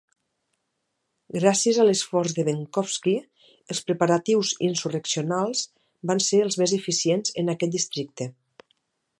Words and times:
Gràcies 1.35 1.79
a 1.81 1.85
l'esforç 1.89 2.33
de 2.37 2.45
Benkovski, 2.47 3.13
els 3.75 3.83
preparatius 3.91 4.55
insurreccionals 4.71 5.63
van 6.13 6.27
ser 6.31 6.41
els 6.47 6.61
més 6.63 6.77
eficients 6.83 7.39
en 7.45 7.53
aquest 7.57 7.77
districte. 7.81 8.33